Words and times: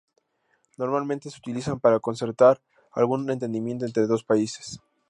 Normalmente 0.79 1.29
se 1.29 1.37
utilizan 1.37 1.79
para 1.79 1.99
concertar 1.99 2.59
algún 2.91 3.29
entendimiento 3.29 3.85
entre 3.85 4.07
dos 4.07 4.23
países. 4.23 4.79